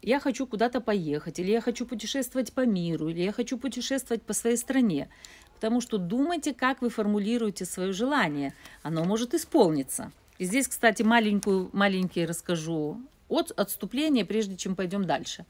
[0.01, 4.33] Я хочу куда-то поехать, или я хочу путешествовать по миру, или я хочу путешествовать по
[4.33, 5.09] своей стране.
[5.53, 8.55] Потому что думайте, как вы формулируете свое желание.
[8.81, 10.11] Оно может исполниться.
[10.39, 15.45] И здесь, кстати, маленькую, маленький расскажу от отступления, прежде чем пойдем дальше.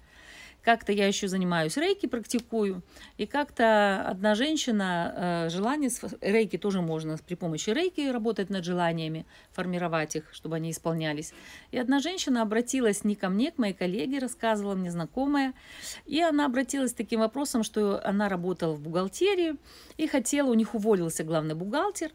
[0.63, 2.83] Как-то я еще занимаюсь рейки, практикую,
[3.17, 5.89] и как-то одна женщина, э, желание,
[6.21, 11.33] рейки тоже можно при помощи рейки работать над желаниями, формировать их, чтобы они исполнялись.
[11.71, 15.53] И одна женщина обратилась не ко мне, к моей коллеге, рассказывала мне знакомая,
[16.05, 19.55] и она обратилась с таким вопросом, что она работала в бухгалтерии
[19.97, 22.11] и хотела, у них уволился главный бухгалтер,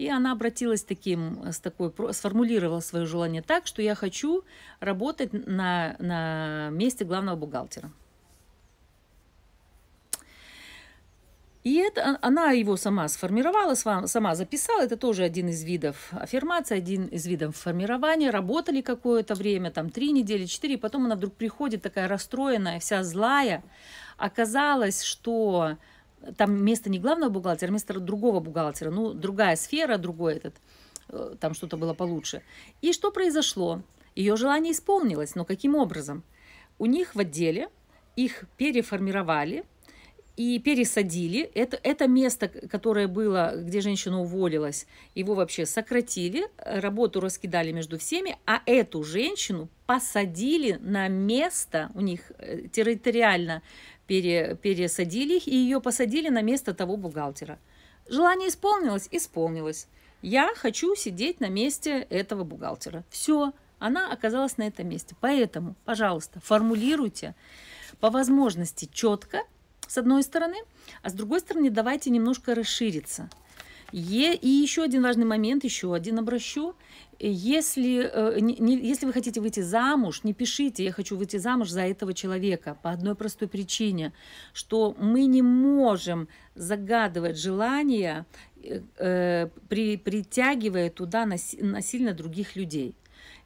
[0.00, 4.44] и она обратилась таким, с такой, сформулировала свое желание так, что я хочу
[4.80, 7.90] работать на, на месте главного бухгалтера.
[11.62, 14.80] И это она его сама сформировала, сама записала.
[14.80, 18.30] Это тоже один из видов аффирмации, один из видов формирования.
[18.30, 20.78] Работали какое-то время, там три недели, четыре.
[20.78, 23.62] Потом она вдруг приходит такая расстроенная, вся злая.
[24.16, 25.76] Оказалось, что
[26.36, 30.54] там место не главного бухгалтера, а место другого бухгалтера, ну, другая сфера, другой этот,
[31.08, 32.42] э, там что-то было получше.
[32.82, 33.82] И что произошло?
[34.14, 36.22] Ее желание исполнилось, но каким образом?
[36.78, 37.68] У них в отделе
[38.16, 39.64] их переформировали
[40.36, 41.50] и пересадили.
[41.54, 48.38] Это, это место, которое было, где женщина уволилась, его вообще сократили, работу раскидали между всеми,
[48.46, 53.62] а эту женщину посадили на место, у них э, территориально
[54.10, 57.60] пере, пересадили и ее посадили на место того бухгалтера.
[58.08, 59.06] Желание исполнилось?
[59.12, 59.86] Исполнилось.
[60.20, 63.04] Я хочу сидеть на месте этого бухгалтера.
[63.08, 65.14] Все, она оказалась на этом месте.
[65.20, 67.36] Поэтому, пожалуйста, формулируйте
[68.00, 69.44] по возможности четко,
[69.86, 70.56] с одной стороны,
[71.02, 73.30] а с другой стороны, давайте немножко расшириться.
[73.92, 76.74] Е, и еще один важный момент, еще один обращу.
[77.18, 81.82] Если, э, не, если вы хотите выйти замуж, не пишите «я хочу выйти замуж за
[81.82, 84.12] этого человека» по одной простой причине,
[84.52, 88.26] что мы не можем загадывать желания,
[88.62, 92.96] э, э при, притягивая туда насильно других людей.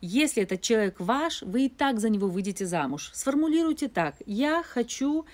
[0.00, 3.10] Если этот человек ваш, вы и так за него выйдете замуж.
[3.14, 4.16] Сформулируйте так.
[4.26, 5.24] Я хочу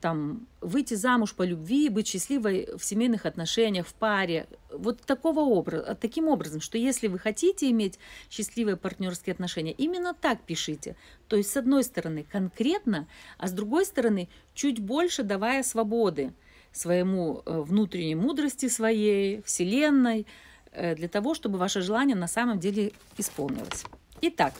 [0.00, 4.46] там, выйти замуж по любви, быть счастливой в семейных отношениях, в паре.
[4.72, 7.98] Вот такого образа, таким образом, что если вы хотите иметь
[8.30, 10.96] счастливые партнерские отношения, именно так пишите.
[11.28, 16.32] То есть, с одной стороны, конкретно, а с другой стороны, чуть больше давая свободы
[16.72, 20.26] своему э, внутренней мудрости своей, вселенной,
[20.72, 23.84] э, для того, чтобы ваше желание на самом деле исполнилось.
[24.22, 24.54] Итак,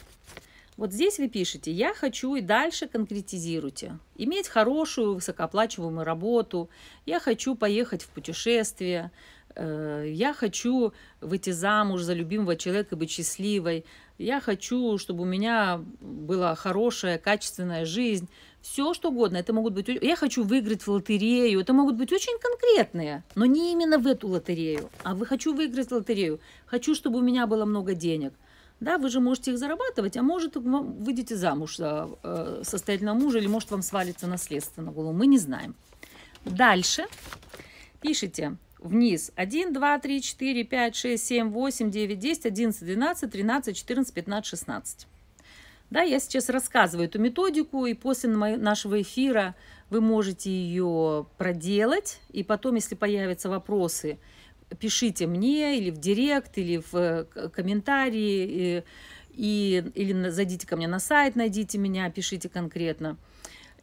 [0.77, 3.99] вот здесь вы пишете «я хочу» и дальше конкретизируйте.
[4.17, 6.69] Иметь хорошую, высокооплачиваемую работу,
[7.07, 9.13] я хочу поехать в путешествие,
[9.55, 13.85] э, я хочу выйти замуж за любимого человека и быть счастливой,
[14.19, 18.29] я хочу, чтобы у меня была хорошая, качественная жизнь.
[18.61, 19.39] Все, что угодно.
[19.39, 19.89] Это могут быть...
[19.89, 21.61] Я хочу выиграть в лотерею.
[21.61, 24.89] Это могут быть очень конкретные, но не именно в эту лотерею.
[25.03, 26.41] А вы хочу выиграть в лотерею.
[26.65, 28.33] Хочу, чтобы у меня было много денег.
[28.85, 33.47] Да, вы же можете их зарабатывать, а может выйдете замуж за э, состоятельного мужа, или
[33.47, 35.15] может вам свалится наследство на голову.
[35.15, 35.75] Мы не знаем.
[36.45, 37.07] Дальше
[38.03, 43.77] пишите вниз 1, 2, 3, 4, 5, 6, 7, 8, 9, 10, 11, 12, 13,
[43.77, 45.07] 14, 15, 16.
[45.89, 49.55] Да, я сейчас рассказываю эту методику, и после нашего эфира
[49.89, 54.19] вы можете ее проделать, и потом, если появятся вопросы,
[54.79, 58.85] пишите мне или в директ, или в э, комментарии,
[59.31, 63.17] и, или зайдите ко мне на сайт, найдите меня, пишите конкретно.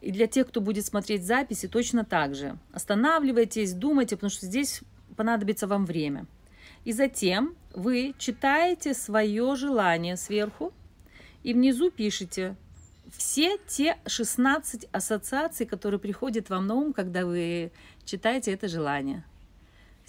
[0.00, 2.58] И для тех, кто будет смотреть записи, точно так же.
[2.72, 4.82] Останавливайтесь, думайте, потому что здесь
[5.16, 6.26] понадобится вам время.
[6.84, 10.72] И затем вы читаете свое желание сверху
[11.44, 12.56] и внизу пишите
[13.16, 17.70] все те 16 ассоциаций, которые приходят вам на ум, когда вы
[18.04, 19.24] читаете это желание.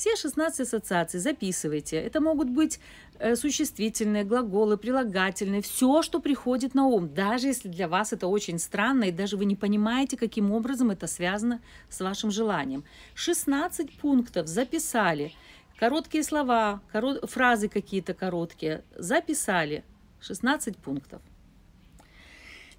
[0.03, 1.95] Все 16 ассоциаций записывайте.
[1.95, 2.81] Это могут быть
[3.19, 8.59] э, существительные, глаголы, прилагательные, все, что приходит на ум, даже если для вас это очень
[8.59, 12.83] странно, и даже вы не понимаете, каким образом это связано с вашим желанием.
[13.13, 15.31] 16 пунктов записали,
[15.79, 17.23] короткие слова, корот...
[17.31, 19.85] фразы какие-то короткие, записали
[20.19, 21.21] 16 пунктов.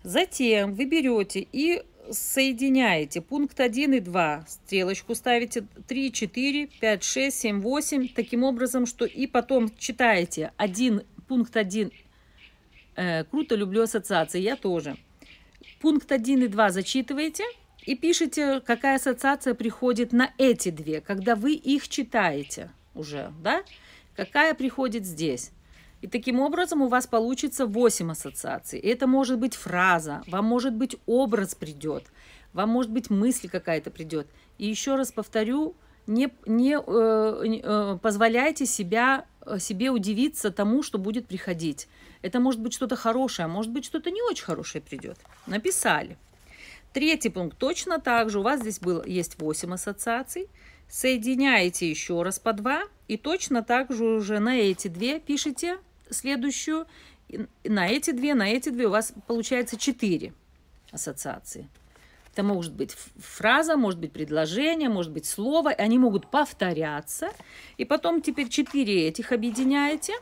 [0.03, 7.37] Затем вы берете и соединяете пункт 1 и 2, стрелочку ставите 3, 4, 5, 6,
[7.37, 11.90] 7, 8, таким образом, что и потом читаете 1, пункт 1,
[12.97, 14.97] э, круто, люблю ассоциации, я тоже.
[15.81, 17.45] Пункт 1 и 2 зачитываете
[17.85, 23.62] и пишите, какая ассоциация приходит на эти две, когда вы их читаете уже, да?
[24.17, 25.51] Какая приходит здесь.
[26.05, 28.79] И таким образом у вас получится 8 ассоциаций.
[28.79, 32.05] И это может быть фраза, вам может быть образ придет,
[32.53, 34.26] вам может быть мысль какая-то придет.
[34.59, 35.74] И еще раз повторю,
[36.07, 41.89] не, не э, э, позволяйте себя, э, себе удивиться тому, что будет приходить.
[42.20, 45.16] Это может быть что-то хорошее, а может быть что-то не очень хорошее придет.
[45.47, 46.18] Написали.
[46.93, 48.41] Третий пункт точно так же.
[48.41, 50.49] У вас здесь было, есть 8 ассоциаций.
[50.87, 55.78] Соединяете еще раз по 2 и точно так же уже на эти две пишите
[56.11, 56.86] следующую.
[57.64, 60.32] На эти две, на эти две у вас получается 4
[60.92, 61.68] ассоциации.
[62.34, 65.70] Это может быть фраза, может быть предложение, может быть слово.
[65.70, 67.30] Они могут повторяться.
[67.76, 70.14] И потом теперь четыре этих объединяете.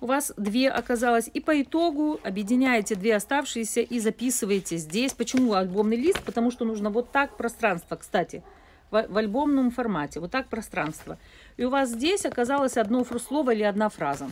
[0.00, 1.28] У вас две оказалось.
[1.34, 5.12] И по итогу объединяете две оставшиеся и записываете здесь.
[5.14, 6.22] Почему альбомный лист?
[6.22, 8.44] Потому что нужно вот так пространство, кстати,
[8.92, 10.20] в альбомном формате.
[10.20, 11.18] Вот так пространство.
[11.56, 14.30] И у вас здесь оказалось одно слово или одна фраза.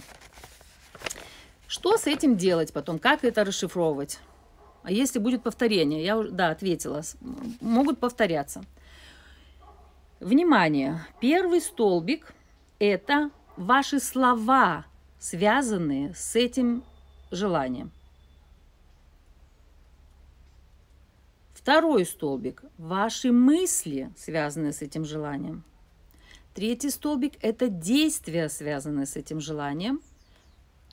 [1.66, 2.98] Что с этим делать потом?
[2.98, 4.20] Как это расшифровывать?
[4.82, 6.04] А если будет повторение?
[6.04, 7.02] Я, да, ответила.
[7.60, 8.64] Могут повторяться.
[10.20, 11.04] Внимание!
[11.20, 12.32] Первый столбик–
[12.78, 14.86] это ваши слова,
[15.18, 16.84] связанные с этим
[17.30, 17.90] желанием.
[21.52, 25.64] Второй столбик– ваши мысли, связанные с этим желанием.
[26.54, 30.00] Третий столбик– это действия, связанные с этим желанием.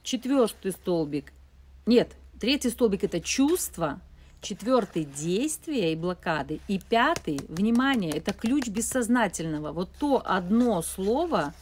[0.03, 1.33] Четвертый столбик–
[1.85, 4.01] нет, Третий столбик– это чувство.
[4.41, 6.59] Четвертый– действия и блокады.
[6.67, 9.71] И пятый– внимание, это ключ бессознательного.
[9.71, 11.53] Вот то одно слово,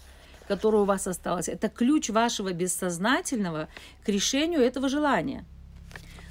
[0.48, 3.68] которое у вас осталось, это ключ вашего бессознательного
[4.04, 5.46] к решению этого желания.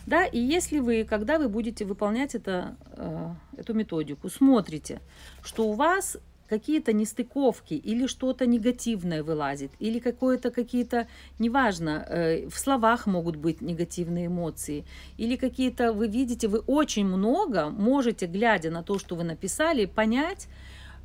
[0.04, 5.00] Да, и если вы, когда вы будете выполнять это, э, эту методику, смотрите,
[5.44, 6.16] что у вас
[6.50, 11.06] какие-то нестыковки или что-то негативное вылазит, или какое-то какие-то,
[11.38, 14.84] неважно, э, в словах могут быть негативные эмоции,
[15.16, 20.48] или какие-то, вы видите, вы очень много можете, глядя на то, что вы написали, понять,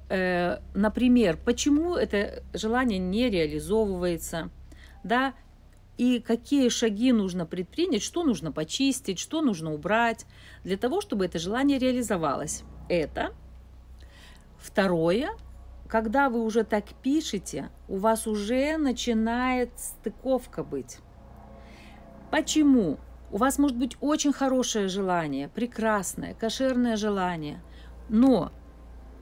[0.10, 4.50] э, например, почему это желание не реализовывается,
[5.04, 5.36] да,
[6.00, 10.26] и какие шаги нужно предпринять, что нужно почистить, что нужно убрать
[10.64, 12.64] для того, чтобы это желание реализовалось.
[12.90, 13.34] Это
[14.66, 15.30] Второе,
[15.88, 20.98] когда вы уже так пишете, у вас уже начинает стыковка быть.
[22.32, 22.98] Почему?
[23.32, 27.62] У вас может быть очень хорошее желание, прекрасное, кошерное желание,
[28.10, 28.52] но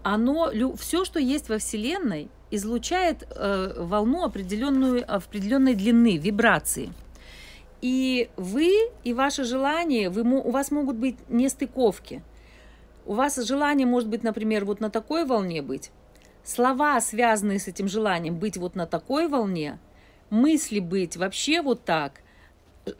[0.02, 6.94] оно, все, что есть во Вселенной, излучает э, волну определенную, определенной длины, вибрации.
[7.82, 8.72] И вы
[9.04, 12.24] и ваше желание, вы, у вас могут быть нестыковки–
[13.06, 15.92] у вас желание может быть, например, вот на такой волне быть,
[16.44, 19.80] слова, связанные с этим желанием, быть вот на такой волне,
[20.30, 22.22] мысли быть вообще вот так,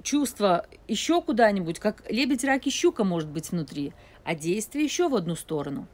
[0.02, 3.94] чувства еще куда-нибудь, как лебедь, рак и щука может быть внутри,
[4.24, 5.88] а действие еще в одну сторону.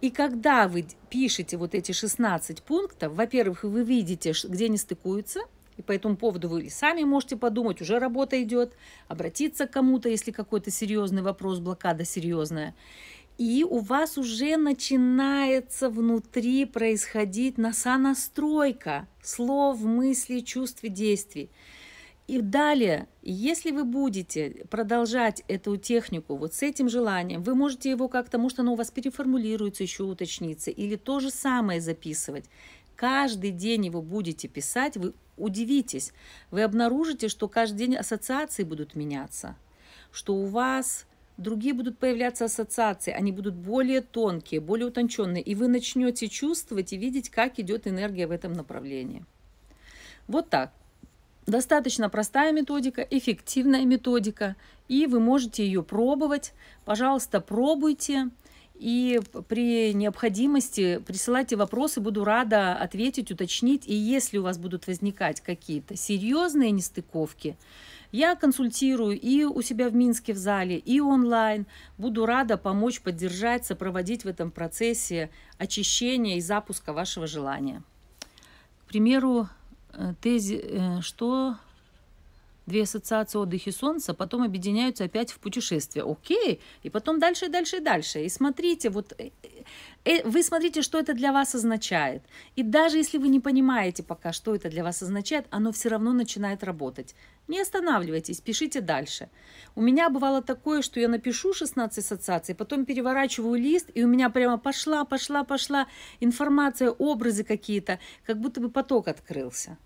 [0.00, 5.40] И когда вы пишете вот эти 16 пунктов, во-первых, вы видите, где они стыкуются,
[5.76, 8.74] и по этому поводу вы сами можете подумать, уже работа идет,
[9.08, 12.74] обратиться к кому-то, если какой-то серьезный вопрос, блокада серьезная
[13.42, 21.50] и у вас уже начинается внутри происходить настройка слов, мыслей, чувств и действий.
[22.28, 28.06] И далее, если вы будете продолжать эту технику вот с этим желанием, вы можете его
[28.06, 32.44] как-то, может, оно у вас переформулируется, еще уточнится, или то же самое записывать.
[32.94, 36.12] Каждый день его будете писать, вы удивитесь,
[36.52, 39.56] вы обнаружите, что каждый день ассоциации будут меняться,
[40.12, 41.06] что у вас
[41.42, 46.96] другие будут появляться ассоциации, они будут более тонкие, более утонченные, и вы начнете чувствовать и
[46.96, 49.24] видеть, как идет энергия в этом направлении.
[50.28, 50.72] Вот так.
[51.46, 54.54] Достаточно простая методика, эффективная методика,
[54.88, 56.52] и вы можете ее пробовать.
[56.84, 58.30] Пожалуйста, пробуйте.
[58.74, 63.86] И при необходимости присылайте вопросы, буду рада ответить, уточнить.
[63.86, 67.56] И если у вас будут возникать какие-то серьезные нестыковки,
[68.12, 71.66] я консультирую и у себя в Минске в зале, и онлайн.
[71.98, 77.82] Буду рада помочь, поддержать, сопроводить в этом процессе очищения и запуска вашего желания.
[78.84, 79.48] К примеру,
[79.94, 81.56] э, тези, э, что
[82.66, 86.04] Две ассоциации отдых и солнца потом объединяются опять в путешествие.
[86.04, 88.24] Окей, и потом дальше, дальше, дальше.
[88.24, 89.30] И смотрите, вот э,
[90.04, 92.22] э, вы смотрите, что это для вас означает.
[92.54, 96.12] И даже если вы не понимаете пока, что это для вас означает, оно все равно
[96.12, 97.16] начинает работать.
[97.48, 99.28] Не останавливайтесь, пишите дальше.
[99.74, 104.30] У меня бывало такое, что я напишу 16 ассоциаций, потом переворачиваю лист, и у меня
[104.30, 105.88] прямо пошла, пошла, пошла
[106.20, 109.76] информация, образы какие-то, как будто бы поток открылся.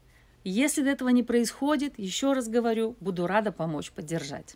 [0.48, 4.54] Если этого не происходит, еще раз говорю, буду рада помочь, поддержать.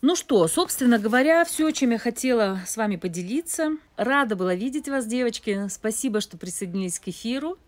[0.00, 3.76] Ну что, собственно говоря, все, чем я хотела с вами поделиться.
[3.98, 5.68] Рада была видеть вас, девочки.
[5.68, 7.58] Спасибо, что присоединились к эфиру.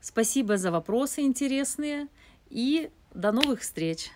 [0.00, 2.08] Спасибо за вопросы интересные.
[2.48, 4.10] И до новых встреч.